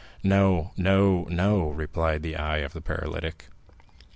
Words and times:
"No, 0.23 0.71
no, 0.77 1.25
no," 1.29 1.69
replied 1.69 2.23
the 2.23 2.35
eye 2.35 2.57
of 2.65 2.73
the 2.73 2.81
paralytic. 2.81 3.49